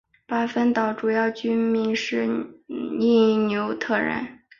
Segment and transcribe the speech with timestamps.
[0.25, 2.25] 巴芬岛主要居民是
[2.67, 4.39] 因纽特人。